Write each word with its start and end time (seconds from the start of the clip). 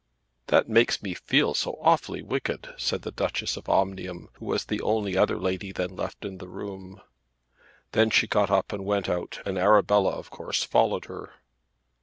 "That 0.47 0.67
makes 0.67 1.03
me 1.03 1.13
feel 1.13 1.53
so 1.53 1.77
awfully 1.79 2.23
wicked," 2.23 2.73
said 2.75 3.03
the 3.03 3.11
Duchess 3.11 3.55
of 3.55 3.69
Omnium, 3.69 4.29
who 4.39 4.45
was 4.45 4.65
the 4.65 4.81
only 4.81 5.15
other 5.15 5.37
lady 5.37 5.71
then 5.71 5.95
left 5.95 6.25
in 6.25 6.39
the 6.39 6.47
room. 6.49 6.99
Then 7.91 8.09
she 8.09 8.25
got 8.25 8.49
up 8.49 8.73
and 8.73 8.83
went 8.83 9.07
out 9.07 9.41
and 9.45 9.59
Arabella 9.59 10.09
of 10.13 10.31
course 10.31 10.63
followed 10.63 11.05
her. 11.05 11.35